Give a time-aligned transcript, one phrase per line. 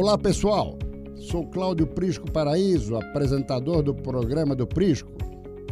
[0.00, 0.78] Olá pessoal,
[1.16, 5.10] sou Cláudio Prisco Paraíso, apresentador do programa do Prisco.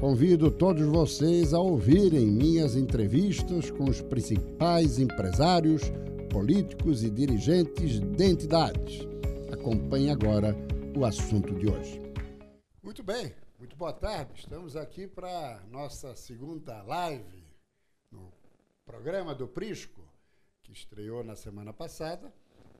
[0.00, 5.82] Convido todos vocês a ouvirem minhas entrevistas com os principais empresários,
[6.28, 9.06] políticos e dirigentes de entidades.
[9.52, 10.56] Acompanhe agora
[10.98, 12.02] o assunto de hoje.
[12.82, 14.32] Muito bem, muito boa tarde.
[14.40, 17.46] Estamos aqui para nossa segunda live
[18.10, 18.32] no
[18.84, 20.02] programa do Prisco,
[20.64, 22.34] que estreou na semana passada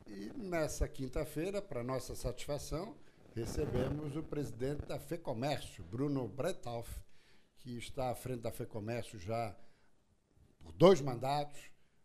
[0.07, 2.97] e nessa quinta-feira, para nossa satisfação,
[3.35, 6.91] recebemos o presidente da FEComércio, Bruno Bretauf,
[7.59, 9.55] que está à frente da FEComércio já
[10.59, 11.61] por dois mandatos,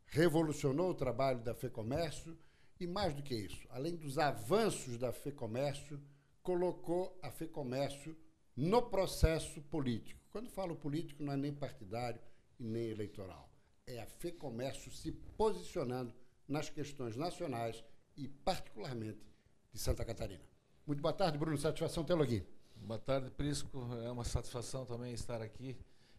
[0.07, 2.37] revolucionou o trabalho da FEComércio
[2.79, 6.01] e, mais do que isso, além dos avanços da FEComércio,
[6.41, 8.17] colocou a FEComércio
[8.55, 10.19] no processo político.
[10.31, 12.19] Quando falo político, não é nem partidário
[12.59, 13.49] e nem eleitoral.
[13.85, 16.13] É a FEComércio se posicionando
[16.47, 17.83] nas questões nacionais
[18.17, 19.25] e, particularmente,
[19.71, 20.43] de Santa Catarina.
[20.85, 21.57] Muito boa tarde, Bruno.
[21.57, 22.43] Satisfação tê-lo aqui.
[22.75, 23.79] Boa tarde, Prisco.
[24.03, 25.77] É uma satisfação também estar aqui.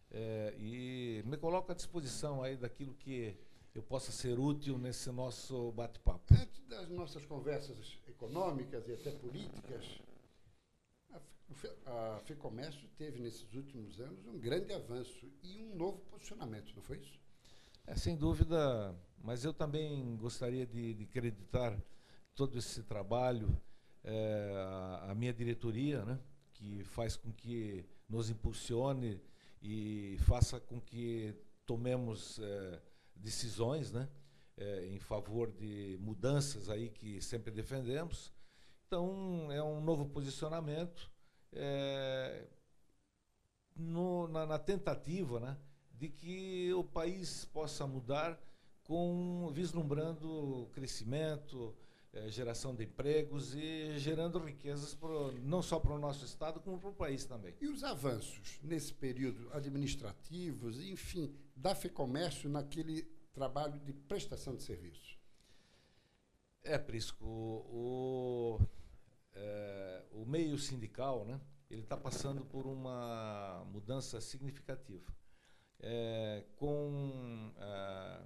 [0.09, 3.35] É, e me coloco à disposição aí daquilo que
[3.73, 6.33] eu possa ser útil nesse nosso bate-papo.
[6.33, 9.99] Antes das nossas conversas econômicas e até políticas,
[11.85, 16.97] a FEComércio teve nesses últimos anos um grande avanço e um novo posicionamento, não foi
[16.97, 17.19] isso?
[17.85, 21.77] É, sem dúvida, mas eu também gostaria de, de acreditar
[22.33, 23.61] todo esse trabalho,
[24.03, 26.17] é, a, a, minha diretoria, né,
[26.53, 29.21] que faz com que nos impulsione
[29.61, 32.81] e faça com que tomemos é,
[33.15, 34.07] decisões né,
[34.55, 38.31] é, em favor de mudanças aí que sempre defendemos.
[38.87, 41.11] Então, é um novo posicionamento
[41.51, 42.47] é,
[43.75, 45.57] no, na, na tentativa né,
[46.03, 48.37] de que o país possa mudar
[48.83, 51.73] com vislumbrando crescimento,
[52.11, 56.77] eh, geração de empregos e gerando riquezas pro, não só para o nosso estado como
[56.77, 57.55] para o país também.
[57.61, 65.17] E os avanços nesse período administrativos, enfim, da FEComércio naquele trabalho de prestação de serviços?
[66.61, 68.67] É, Prisco, o, o,
[69.35, 71.39] é, o meio sindical, né,
[71.69, 75.22] ele está passando por uma mudança significativa
[75.83, 78.21] é, com a,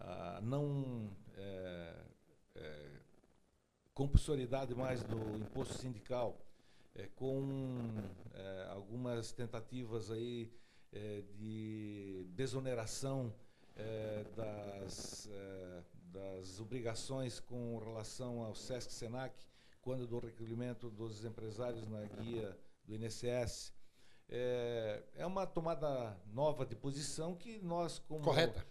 [0.00, 1.94] a não é,
[2.56, 2.90] é,
[3.94, 6.38] compulsoriedade mais do imposto sindical,
[6.94, 7.90] é, com
[8.34, 10.52] é, algumas tentativas aí
[10.92, 13.34] é, de desoneração
[14.36, 15.28] das,
[16.12, 19.34] das obrigações com relação ao SESC-SENAC,
[19.82, 23.72] quando do recolhimento dos empresários na guia do INSS,
[24.28, 28.24] é, é uma tomada nova de posição que nós, como.
[28.24, 28.66] Correta.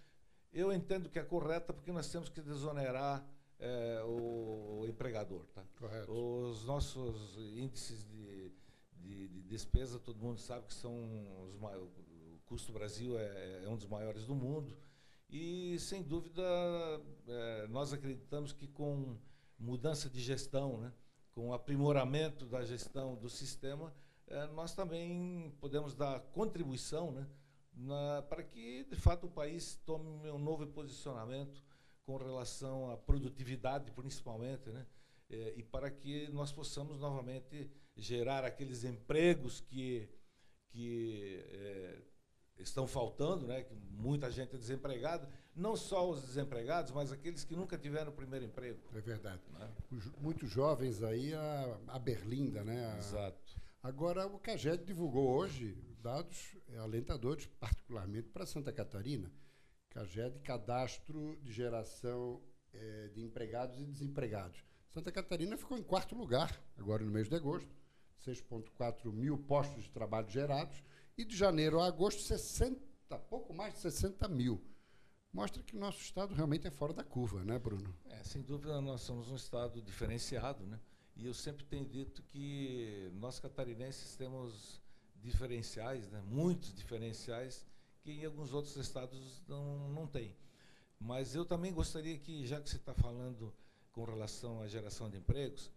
[0.51, 3.27] Eu entendo que é correta porque nós temos que desonerar
[3.59, 5.45] é, o, empregador.
[5.47, 5.63] Tá?
[5.79, 6.11] Correto.
[6.11, 8.51] Os nossos índices de,
[8.97, 10.93] de, de, despesa, todo mundo sabe que são
[11.47, 11.89] os maiores.
[11.97, 14.77] O custo Brasil é, é um dos maiores do mundo.
[15.29, 16.43] E, sem dúvida,
[17.27, 19.17] é, nós acreditamos que com
[19.57, 20.93] mudança de gestão, né,
[21.31, 23.91] com aprimoramento da gestão do sistema,
[24.53, 27.27] nós também podemos dar contribuição né,
[27.75, 31.63] na, para que, de fato, o país tome um novo posicionamento
[32.05, 34.85] com relação à produtividade, principalmente, né,
[35.29, 40.09] é, e para que nós possamos novamente gerar aqueles empregos que,
[40.69, 42.01] que é,
[42.57, 47.55] estão faltando, né, que muita gente é desempregada, não só os desempregados, mas aqueles que
[47.55, 48.79] nunca tiveram o primeiro emprego.
[48.93, 49.41] É verdade.
[49.51, 49.69] Né?
[50.19, 52.93] Muitos jovens aí, a, a Berlinda, né?
[52.93, 59.29] A, Exato Agora, o CAGED divulgou hoje dados alentadores, particularmente para Santa Catarina.
[59.89, 64.63] CAGED, Cadastro de Geração é, de Empregados e Desempregados.
[64.89, 67.75] Santa Catarina ficou em quarto lugar, agora no mês de agosto,
[68.25, 70.81] 6,4 mil postos de trabalho gerados,
[71.17, 72.79] e de janeiro a agosto, 60,
[73.29, 74.63] pouco mais de 60 mil.
[75.33, 77.93] Mostra que nosso estado realmente é fora da curva, né, Bruno?
[78.05, 80.79] É, sem dúvida, nós somos um estado diferenciado, né?
[81.15, 84.81] E eu sempre tenho dito que nós catarinenses temos
[85.21, 87.65] diferenciais, né, muitos diferenciais,
[88.01, 90.35] que em alguns outros estados não, não tem.
[90.99, 93.53] Mas eu também gostaria que, já que você está falando
[93.91, 95.71] com relação à geração de empregos,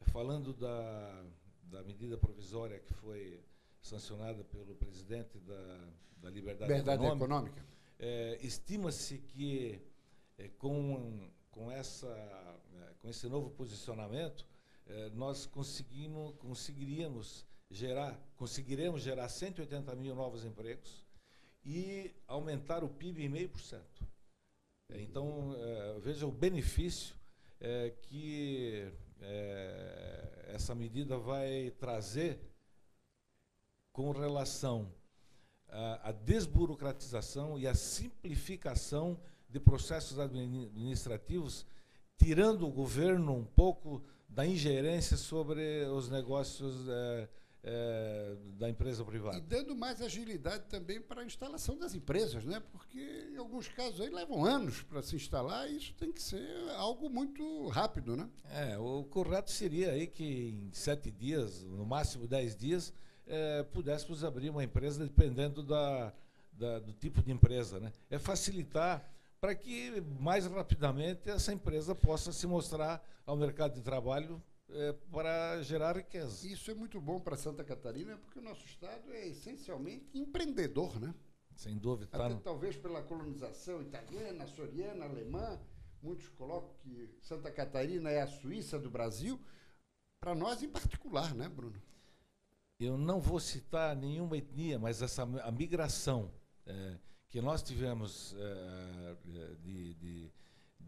[0.00, 1.24] falando da,
[1.64, 3.40] da medida provisória que foi
[3.80, 5.88] sancionada pelo presidente da,
[6.18, 7.66] da Liberdade, Econômica, econômica.
[7.98, 9.80] É, estima-se que
[10.36, 14.46] é, com, com, essa, é, com esse novo posicionamento,
[14.88, 21.04] eh, nós conseguimos, conseguiríamos gerar, conseguiremos gerar 180 mil novos empregos
[21.62, 24.08] e aumentar o PIB em meio por cento.
[24.88, 27.16] Eh, então, eh, veja o benefício
[28.02, 28.88] que
[30.46, 32.38] essa medida vai trazer
[33.92, 34.94] com relação
[35.68, 41.66] à, à desburocratização e à simplificação de processos administrativos,
[42.16, 47.28] tirando o governo um pouco da ingerência sobre os negócios é,
[47.62, 49.38] é, da empresa privada.
[49.38, 52.62] E dando mais agilidade também para a instalação das empresas, né?
[52.70, 56.46] porque em alguns casos aí levam anos para se instalar e isso tem que ser
[56.76, 58.16] algo muito rápido.
[58.16, 58.28] Né?
[58.50, 62.92] É, o correto seria aí que em sete dias, no máximo dez dias,
[63.26, 66.12] é, pudéssemos abrir uma empresa dependendo da,
[66.52, 67.80] da, do tipo de empresa.
[67.80, 67.92] Né?
[68.10, 69.04] É facilitar
[69.40, 75.62] para que mais rapidamente essa empresa possa se mostrar ao mercado de trabalho é, para
[75.62, 76.46] gerar riqueza.
[76.46, 81.14] Isso é muito bom para Santa Catarina, porque o nosso estado é essencialmente empreendedor, né?
[81.54, 82.10] Sem dúvida.
[82.10, 85.58] Tá Até talvez pela colonização italiana, açoriana, alemã,
[86.02, 89.40] muitos colocam que Santa Catarina é a Suíça do Brasil.
[90.20, 91.80] Para nós em particular, né, Bruno?
[92.78, 96.30] Eu não vou citar nenhuma etnia, mas essa a migração
[96.64, 96.96] é,
[97.28, 99.16] que nós tivemos é,
[99.62, 100.32] de, de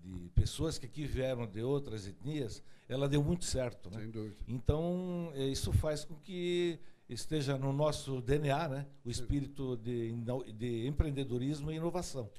[0.02, 3.90] de pessoas que aqui vieram de outras etnias, ela deu muito certo.
[3.90, 4.00] Né?
[4.00, 4.36] Sem dúvida.
[4.48, 6.78] Então, é, isso faz com que
[7.08, 8.86] esteja no nosso DNA né?
[9.04, 10.12] o espírito de,
[10.56, 12.30] de empreendedorismo e inovação.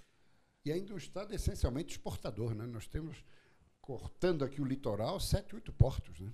[0.65, 2.53] E ainda o Estado é essencialmente exportador.
[2.53, 2.65] Né?
[2.65, 3.23] Nós temos,
[3.79, 6.19] cortando aqui o litoral, sete, oito portos.
[6.19, 6.31] Né?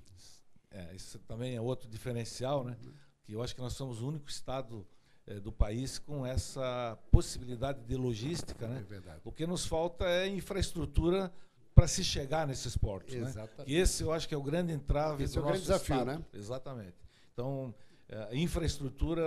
[0.71, 2.77] É, isso também é outro diferencial, né?
[2.83, 2.93] Uhum.
[3.23, 4.85] que eu acho que nós somos o único Estado
[5.27, 8.79] é, do país com essa possibilidade de logística, né?
[8.79, 9.19] É verdade.
[9.25, 11.31] O que nos falta é infraestrutura
[11.75, 13.13] para se chegar nesses portos?
[13.13, 13.57] Exatamente.
[13.59, 13.65] né?
[13.67, 15.95] E esse eu acho que é o grande entrave esse do é o grande desafio,
[15.95, 16.17] estado.
[16.17, 16.25] né?
[16.33, 16.95] Exatamente.
[17.33, 17.75] Então,
[18.09, 19.21] é, infraestrutura,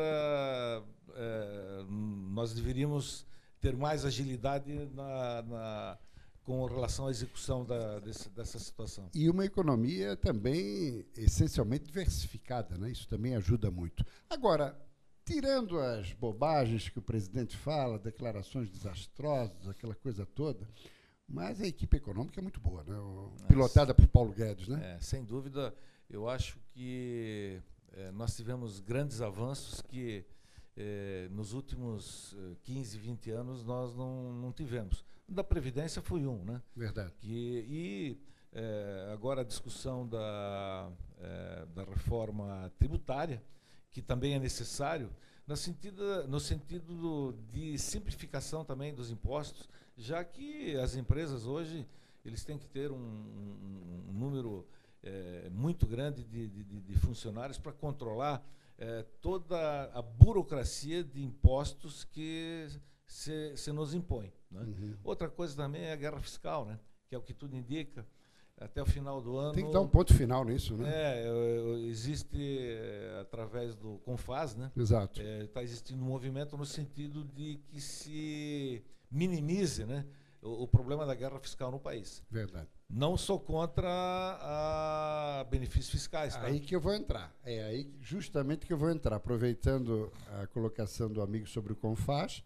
[1.14, 3.26] é, nós deveríamos
[3.60, 5.98] ter mais agilidade na, na
[6.42, 9.08] com relação à execução da, desse, dessa situação.
[9.14, 12.90] E uma economia também essencialmente diversificada, né?
[12.90, 14.04] Isso também ajuda muito.
[14.28, 14.76] Agora,
[15.30, 20.68] tirando as bobagens que o presidente fala, declarações desastrosas, aquela coisa toda,
[21.26, 22.96] mas a equipe econômica é muito boa, né?
[23.46, 24.66] pilotada por Paulo Guedes.
[24.68, 24.96] Né?
[24.96, 25.74] É, sem dúvida,
[26.08, 27.62] eu acho que
[27.92, 30.24] é, nós tivemos grandes avanços que
[30.76, 35.04] é, nos últimos 15, 20 anos nós não, não tivemos.
[35.28, 36.60] Da Previdência foi um, né?
[36.74, 37.12] Verdade.
[37.18, 38.20] Que, e
[38.52, 40.90] é, agora a discussão da,
[41.20, 43.40] é, da reforma tributária,
[43.90, 45.10] que também é necessário,
[45.46, 51.86] no sentido, no sentido de simplificação também dos impostos, já que as empresas hoje
[52.24, 54.66] eles têm que ter um, um, um número
[55.02, 58.46] é, muito grande de, de, de funcionários para controlar
[58.78, 62.68] é, toda a burocracia de impostos que
[63.06, 64.32] se, se nos impõe.
[64.50, 64.60] Né?
[64.60, 64.96] Uhum.
[65.02, 66.78] Outra coisa também é a guerra fiscal, né?
[67.08, 68.06] que é o que tudo indica
[68.60, 69.54] até o final do ano.
[69.54, 70.88] Tem que dar um ponto final nisso, né?
[70.92, 71.26] É,
[71.88, 74.70] existe é, através do Confaz, né?
[74.76, 75.20] Exato.
[75.22, 80.04] Está é, existindo um movimento no sentido de que se minimize, né?
[80.42, 82.22] O, o, problema da guerra fiscal no país.
[82.30, 82.68] Verdade.
[82.88, 86.34] Não sou contra a benefícios fiscais.
[86.34, 86.44] Tá?
[86.44, 87.34] Aí que eu vou entrar.
[87.44, 90.10] É aí justamente que eu vou entrar, aproveitando
[90.40, 92.42] a colocação do amigo sobre o Confaz,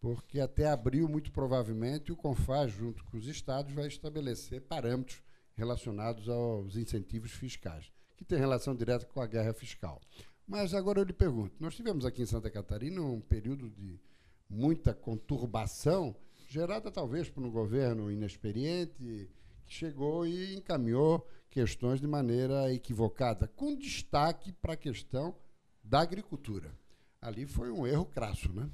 [0.00, 5.22] porque até abril, muito provavelmente, o Confaz, junto com os estados, vai estabelecer parâmetros
[5.60, 10.00] relacionados aos incentivos fiscais, que tem relação direta com a guerra fiscal.
[10.46, 14.00] Mas agora eu lhe pergunto: nós tivemos aqui em Santa Catarina um período de
[14.48, 16.16] muita conturbação,
[16.48, 19.30] gerada talvez por um governo inexperiente,
[19.64, 25.36] que chegou e encaminhou questões de maneira equivocada, com destaque para a questão
[25.84, 26.74] da agricultura.
[27.20, 28.68] Ali foi um erro crasso, né?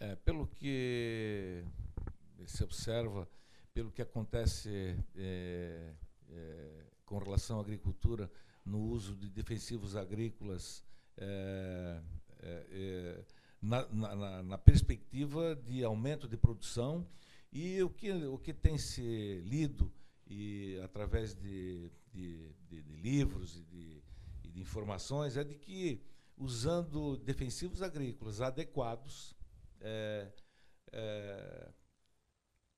[0.00, 1.64] É, pelo que
[2.44, 3.28] se observa,
[3.72, 5.94] pelo que acontece é,
[6.30, 8.30] é, com relação à agricultura,
[8.64, 10.82] no uso de defensivos agrícolas,
[11.16, 12.00] é,
[12.40, 13.24] é,
[13.60, 17.06] na, na, na, perspectiva de aumento de produção.
[17.52, 19.92] E o que, o que tem se lido
[20.26, 24.02] e através de, de, de, de livros e de,
[24.42, 26.02] e de informações é de que
[26.36, 29.36] usando defensivos agrícolas adequados,
[29.80, 30.32] é,
[30.92, 31.72] é,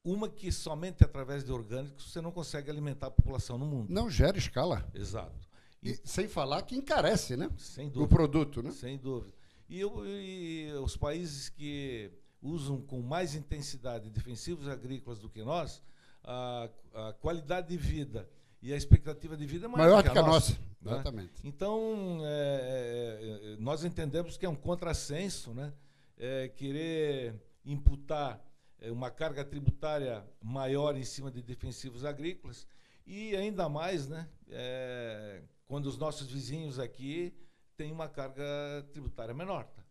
[0.06, 3.92] uma que somente através de orgânicos você não consegue alimentar a população no mundo.
[3.92, 4.88] Não gera escala.
[4.94, 5.34] Exato.
[5.82, 7.50] E, e sem falar que encarece, né?
[7.58, 8.04] Sem dúvida.
[8.04, 8.70] O produto, né?
[8.70, 9.34] Sem dúvida.
[9.68, 12.08] E, eu, e os países que
[12.40, 15.82] usam com mais intensidade defensivos agrícolas do que nós,
[16.22, 18.30] a, a qualidade de vida
[18.62, 20.52] e a expectativa de vida é maior, maior que, que a, nossa.
[20.52, 20.92] nossa né?
[20.92, 21.32] Exatamente.
[21.42, 25.72] Então, é, é, nós entendemos que é um contrassenso né?
[26.16, 27.34] É, querer
[27.64, 28.45] imputar é,
[28.82, 32.66] uma carga tributária maior em cima de defensivos agrícolas
[33.06, 37.32] e ainda mais, né, é, quando os nossos vizinhos aqui
[37.76, 38.44] têm uma carga
[38.92, 39.64] tributária menor.
[39.64, 39.84] Tá?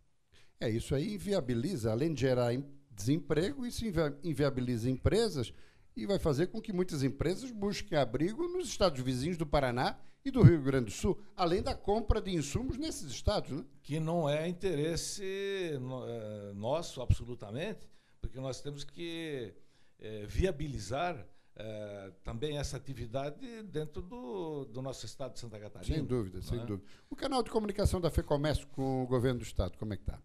[0.59, 2.51] É, isso aí inviabiliza, além de gerar
[2.91, 3.83] desemprego, isso
[4.23, 5.53] inviabiliza empresas
[5.95, 10.31] e vai fazer com que muitas empresas busquem abrigo nos estados vizinhos do Paraná e
[10.31, 13.51] do Rio Grande do Sul, além da compra de insumos nesses estados.
[13.51, 13.63] Né?
[13.83, 17.87] Que não é interesse é, nosso, absolutamente,
[18.27, 19.53] porque nós temos que
[19.99, 25.95] é, viabilizar é, também essa atividade dentro do, do nosso estado de Santa Catarina.
[25.95, 26.65] Sem dúvida, sem é?
[26.65, 26.87] dúvida.
[27.09, 30.21] O canal de comunicação da FEComércio com o governo do estado, como é que está?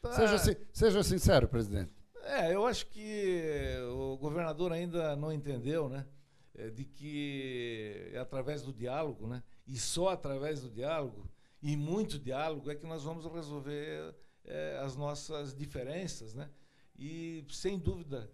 [0.00, 0.12] Tá.
[0.12, 1.92] Seja, seja sincero, presidente.
[2.24, 6.06] É, eu acho que o governador ainda não entendeu, né?
[6.54, 9.42] É, de que é através do diálogo, né?
[9.66, 11.28] E só através do diálogo,
[11.60, 16.50] e muito diálogo, é que nós vamos resolver é, as nossas diferenças, né?
[16.98, 18.30] E, sem dúvida,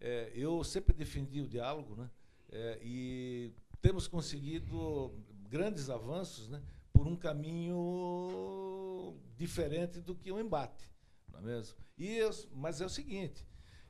[0.00, 2.10] é, eu sempre defendi o diálogo, né?
[2.50, 5.14] É, e temos conseguido
[5.48, 6.62] grandes avanços, né?
[6.92, 10.90] Por um caminho diferente do que o embate,
[11.28, 11.76] não é mesmo?
[11.96, 13.46] E eu, mas é o seguinte,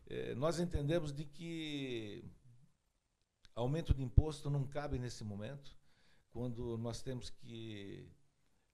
[0.07, 2.25] é, nós entendemos de que
[3.55, 5.77] aumento de imposto não cabe nesse momento,
[6.31, 8.09] quando nós temos que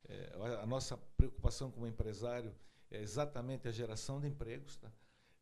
[0.08, 2.54] é, a nossa preocupação como empresário
[2.90, 4.92] é exatamente a geração de empregos, tá?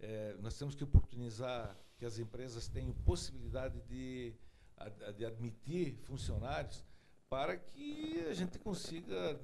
[0.07, 4.35] É, nós temos que oportunizar que as empresas tenham possibilidade de,
[5.17, 6.85] de admitir funcionários
[7.31, 9.41] para que a gente consiga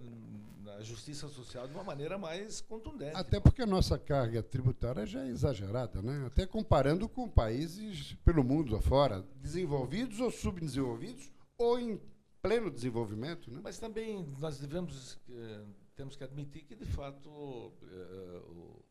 [0.78, 3.16] a justiça social de uma maneira mais contundente.
[3.16, 6.26] Até porque a nossa carga tributária já é exagerada, né?
[6.26, 11.98] Até comparando com países pelo mundo afora, desenvolvidos ou subdesenvolvidos, ou em
[12.42, 13.50] pleno desenvolvimento.
[13.50, 13.60] Né?
[13.62, 15.64] Mas também nós devemos, eh,
[15.96, 18.84] temos que admitir que, de fato, eh, o, o,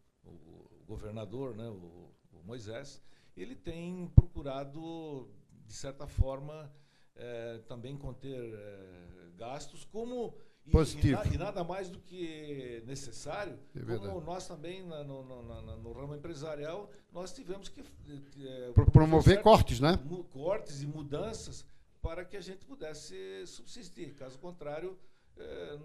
[0.89, 3.01] governador, né, o, o Moisés,
[3.37, 5.29] ele tem procurado,
[5.65, 6.69] de certa forma,
[7.15, 10.33] é, também conter é, gastos, como
[10.71, 11.19] Positivo.
[11.31, 15.91] E, e, nada mais do que necessário, é como nós também na, no, no, no,
[15.93, 19.99] ramo empresarial nós tivemos que é, promover cortes, né?
[20.31, 21.65] Cortes e mudanças
[22.01, 24.13] para que a gente pudesse subsistir.
[24.13, 24.97] Caso contrário,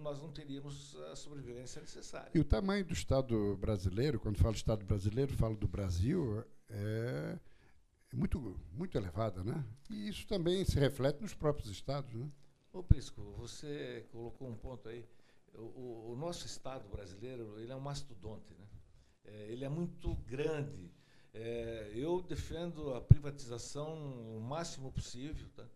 [0.02, 2.30] nós não teríamos a sobrevivência necessária.
[2.34, 7.38] E o tamanho do Estado brasileiro, quando falo Estado brasileiro, falo do Brasil, é
[8.14, 8.38] é muito,
[8.73, 9.64] muito elevada, né?
[9.90, 12.30] E isso também se reflete nos próprios estados, né?
[12.73, 15.04] Ô Prisco, você colocou um ponto aí.
[15.52, 18.66] O, o nosso estado brasileiro ele é um mastodonte, né?
[19.25, 20.92] É, ele é muito grande.
[21.32, 23.92] É, eu defendo a privatização
[24.37, 25.66] o máximo possível, tá?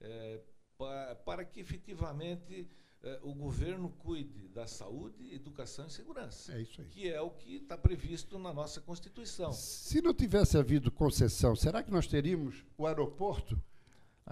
[0.00, 0.40] É,
[0.76, 2.68] para, para que efetivamente
[3.02, 6.52] eh, o governo cuide da saúde, educação e segurança.
[6.52, 6.88] É isso aí.
[6.88, 9.52] Que é o que está previsto na nossa Constituição.
[9.52, 13.60] Se não tivesse havido concessão, será que nós teríamos o aeroporto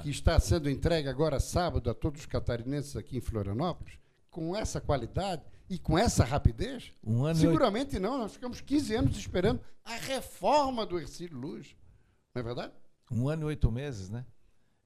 [0.03, 3.99] que está sendo entregue agora sábado a todos os catarinenses aqui em Florianópolis,
[4.31, 6.93] com essa qualidade e com essa rapidez?
[7.05, 11.77] Um Seguramente não, nós ficamos 15 anos esperando a reforma do Ercílio Luz.
[12.35, 12.73] Não é verdade?
[13.11, 14.27] Um ano e oito meses, né?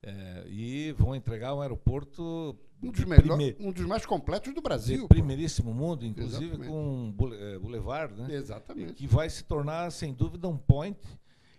[0.03, 5.03] É, e vão entregar um aeroporto um dos, melhor, um dos mais completos do Brasil.
[5.03, 6.71] De primeiríssimo mundo, inclusive Exatamente.
[6.71, 7.15] com
[7.61, 8.35] Boulevard, né?
[8.35, 8.95] Exatamente.
[8.95, 10.99] Que vai se tornar, sem dúvida, um point.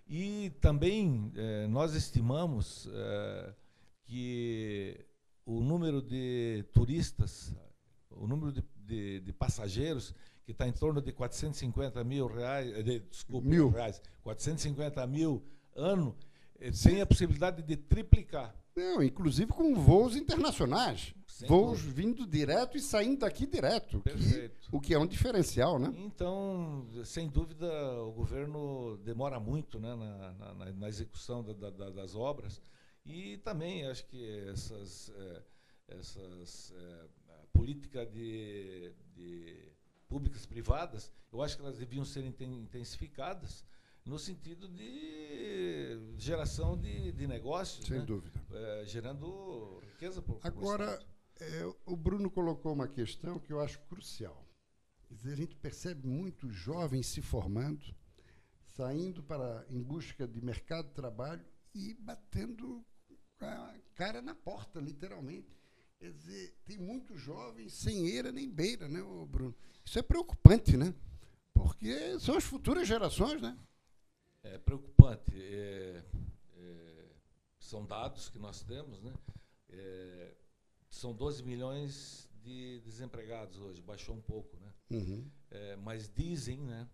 [0.08, 3.54] E também eh, nós estimamos eh,
[4.04, 5.06] que
[5.46, 7.56] o número de turistas,
[8.10, 13.00] o número de, de, de passageiros, que está em torno de 450 mil reais, de,
[13.02, 13.70] desculpa, mil.
[13.70, 15.44] reais, 450 mil
[15.76, 16.16] ano,
[16.84, 18.56] tem a possibilidade de triplicar.
[18.76, 21.14] Não, inclusive com voos internacionais.
[21.28, 22.02] Sem voos dúvida.
[22.02, 24.00] vindo direto e saindo daqui direto.
[24.02, 24.70] Perfeito.
[24.70, 25.94] Que, o que é um diferencial, né?
[25.98, 27.68] Então, sem dúvida,
[28.04, 32.62] o governo demora muito né, na, na, na execução da, da, das obras.
[33.06, 35.44] E também acho que essas, é,
[35.88, 37.08] essas é,
[37.52, 39.72] políticas de, de
[40.08, 43.66] públicas privadas, eu acho que elas deviam ser intensificadas
[44.06, 47.86] no sentido de geração de, de negócios.
[47.86, 48.06] Sem né?
[48.06, 48.40] dúvida.
[48.52, 51.00] É, gerando riqueza para o Agora,
[51.40, 54.48] é, o Bruno colocou uma questão que eu acho crucial.
[55.12, 57.94] A gente percebe muitos jovens se formando,
[58.66, 62.86] saindo para em busca de mercado de trabalho e batendo
[63.40, 65.60] a cara na porta, literalmente.
[66.00, 69.56] Quer dizer, tem muitos jovens sem eira nem beira, né, Bruno?
[69.86, 70.96] Isso é preocupante, né?
[71.54, 73.56] Porque são as futuras gerações, né?
[74.44, 75.32] É preocupante.
[75.36, 76.04] É,
[76.58, 77.06] é,
[77.60, 79.14] são dados que nós temos, né?
[79.70, 80.36] É,
[80.90, 84.74] são 12 milhões de desempregados hoje, baixou um pouco, né?
[84.90, 85.30] Uhum.
[85.50, 86.88] É, mas dizem, né,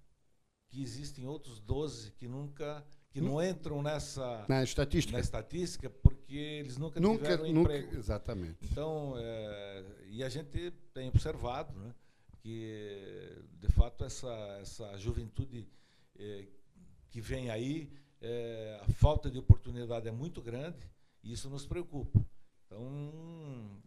[0.67, 6.35] que existem outros 12 que nunca que não entram nessa na estatística, na estatística porque
[6.35, 7.97] eles nunca, nunca tiveram nunca, emprego.
[7.97, 8.57] Exatamente.
[8.61, 11.95] Então, é, e a gente tem observado né,
[12.39, 15.67] que, de fato, essa, essa juventude
[16.17, 16.47] eh,
[17.09, 20.89] que vem aí, eh, a falta de oportunidade é muito grande
[21.23, 22.25] e isso nos preocupa.
[22.65, 23.81] Então,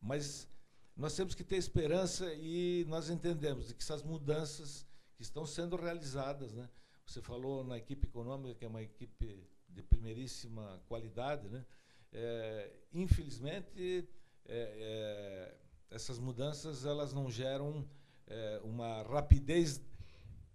[0.00, 0.48] mas
[0.96, 4.86] nós temos que ter esperança e nós entendemos que essas mudanças
[5.16, 6.68] que estão sendo realizadas, né?
[7.06, 11.64] Você falou na equipe econômica que é uma equipe de primeiríssima qualidade, né?
[12.12, 14.08] É, infelizmente,
[14.46, 15.56] é, é,
[15.90, 17.88] essas mudanças elas não geram
[18.26, 19.80] é, uma rapidez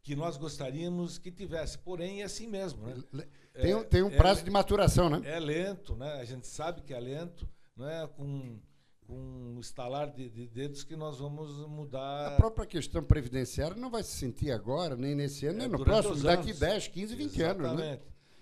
[0.06, 1.80] que nós gostaríamos que tivesse.
[1.80, 2.86] Porém, é assim mesmo.
[3.12, 3.26] Né?
[3.60, 5.20] Tem, um, tem um é prazo de maturação, né?
[5.26, 6.14] É lento, né?
[6.14, 8.60] a gente sabe que é lento, não é com,
[9.08, 12.34] com um estalar de, de dedos que nós vamos mudar.
[12.34, 15.84] A própria questão previdenciária não vai se sentir agora, nem nesse ano, é, nem no
[15.84, 17.66] próximo, daqui 10, 15, 20 Exatamente.
[17.66, 17.80] anos.
[17.82, 18.00] Né?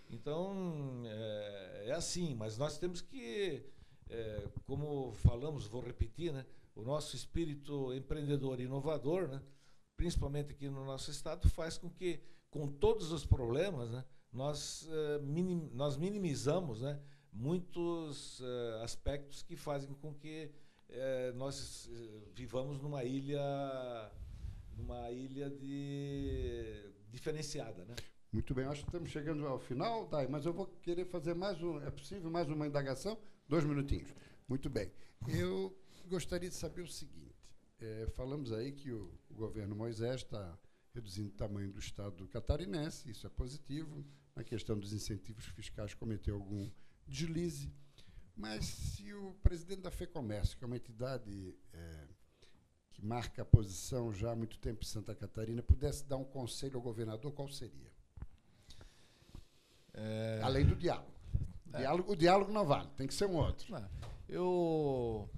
[0.10, 3.64] Então, é, é, assim, mas nós temos que,
[4.10, 9.42] é, como falamos, vou repetir, né, o nosso espírito empreendedor e inovador, né,
[10.04, 12.20] principalmente aqui no nosso estado, faz com que,
[12.52, 17.00] com todos os problemas, né, nós, é, minim, nós minimizamos né,
[17.32, 20.52] muitos é, aspectos que fazem com que
[20.90, 21.90] é, nós
[22.36, 24.12] vivamos numa ilha
[24.76, 27.96] numa ilha de diferenciada, né?
[28.32, 31.62] Muito bem, acho que estamos chegando ao final, Dai, mas eu vou querer fazer mais
[31.64, 33.18] um, é possível, mais uma indagação?
[33.48, 34.14] Dois minutinhos.
[34.50, 34.92] Muito bem.
[35.30, 35.74] Eu
[36.10, 37.33] gostaria de saber o seguinte:
[37.84, 40.58] é, falamos aí que o, o governo Moisés está
[40.94, 44.06] reduzindo o tamanho do Estado catarinense, isso é positivo.
[44.36, 46.70] Na questão dos incentivos fiscais, cometeu algum
[47.08, 47.72] deslize.
[48.36, 52.08] Mas se o presidente da FEComércio, que é uma entidade é,
[52.92, 56.78] que marca a posição já há muito tempo em Santa Catarina, pudesse dar um conselho
[56.78, 57.92] ao governador, qual seria?
[59.94, 60.40] É...
[60.42, 61.14] Além do diálogo.
[61.68, 61.80] O, é.
[61.80, 62.12] diálogo.
[62.12, 63.72] o diálogo não vale, tem que ser um outro.
[63.72, 63.90] Não,
[64.28, 65.30] eu,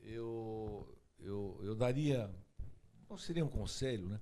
[0.00, 0.95] eu,
[1.26, 2.30] eu, eu daria.
[3.08, 4.20] Não seria um conselho, né?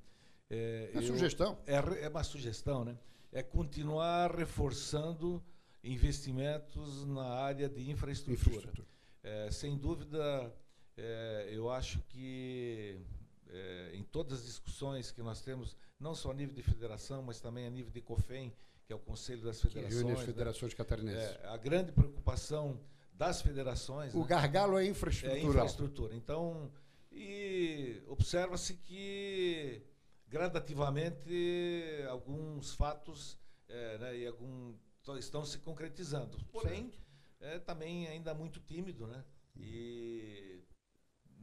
[0.51, 1.59] É, é sugestão.
[1.67, 2.99] É, é uma sugestão, né?
[3.33, 5.43] É continuar reforçando
[5.83, 8.57] investimentos na área de infraestrutura.
[8.57, 8.88] infraestrutura.
[9.23, 10.55] É, sem dúvida,
[10.97, 13.01] é, eu acho que
[13.49, 17.40] é, em todas as discussões que nós temos, não só a nível de federação, mas
[17.40, 18.53] também a nível de COFEM,
[18.87, 20.03] que é o Conselho das Federações.
[20.03, 20.25] Que as né?
[20.27, 20.77] federações né?
[20.77, 21.37] catarinenses.
[21.43, 22.79] É, a grande preocupação
[23.14, 24.14] das federações.
[24.14, 24.27] O né?
[24.27, 25.40] gargalo é infraestrutura.
[25.40, 26.14] É infraestrutura.
[26.14, 26.71] Então,
[27.14, 29.83] e observa-se que
[30.27, 34.74] gradativamente alguns fatos é, né, e algum,
[35.18, 36.38] estão se concretizando.
[36.46, 36.92] Porém,
[37.40, 39.24] é também ainda muito tímido, né?
[39.57, 40.62] E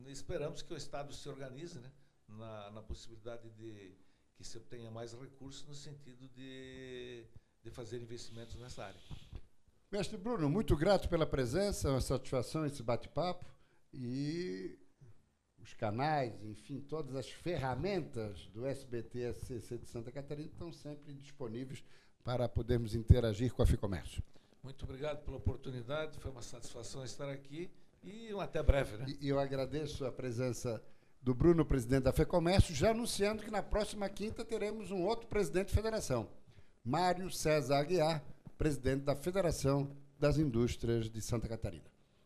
[0.08, 1.92] esperamos que o Estado se organize né,
[2.28, 3.96] na, na possibilidade de
[4.36, 7.26] que se obtenha mais recursos no sentido de,
[7.64, 9.00] de fazer investimentos nessa área.
[9.92, 13.46] Mestre Bruno, muito grato pela presença, uma satisfação esse bate-papo
[13.94, 14.80] e
[15.62, 21.84] os canais, enfim, todas as ferramentas do SBT SCC de Santa Catarina estão sempre disponíveis
[22.24, 24.24] para podermos interagir com a FIComércio.
[24.64, 27.70] Muito obrigado pela oportunidade, foi uma satisfação estar aqui
[28.04, 28.98] e um até breve.
[28.98, 29.06] Né?
[29.20, 30.82] E eu agradeço a presença
[31.22, 35.68] do Bruno, presidente da FEComércio, já anunciando que na próxima quinta teremos um outro presidente
[35.68, 36.28] de federação,
[36.84, 38.24] Mário César Aguiar,
[38.58, 41.86] presidente da Federação das Indústrias de Santa Catarina.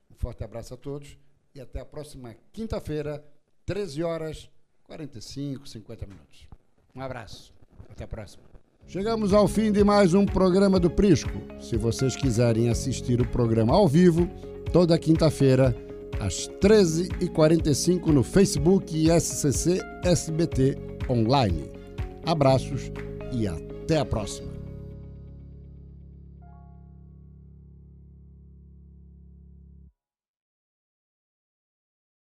[0.09, 1.17] Um forte abraço a todos
[1.55, 3.23] e até a próxima quinta-feira,
[3.65, 4.49] 13 horas
[4.83, 6.47] 45, 50 minutos.
[6.93, 7.53] Um abraço.
[7.89, 8.43] Até a próxima.
[8.87, 11.31] Chegamos ao fim de mais um programa do Prisco.
[11.59, 14.29] Se vocês quiserem assistir o programa ao vivo,
[14.71, 15.75] toda quinta-feira,
[16.19, 20.77] às 13h45 no Facebook e SCC SBT
[21.09, 21.71] Online.
[22.25, 22.91] Abraços
[23.31, 24.54] e até a próxima.